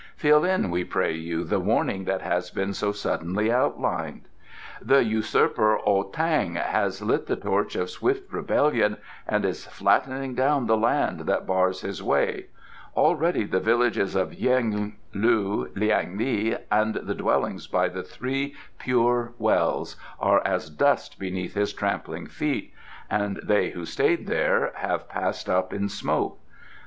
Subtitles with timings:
[0.15, 4.27] Fill in, we pray you, the warning that has been so suddenly outlined."
[4.81, 10.65] "The usurper Ah tang has lit the torch of swift rebellion and is flattening down
[10.65, 12.47] the land that bars his way.
[12.97, 19.35] Already the villages of Yeng, Leu, Liang li and the Dwellings by the Three Pure
[19.37, 22.73] Wells are as dust beneath his trampling feet,
[23.07, 26.39] and they who stayed there have passed up in smoke.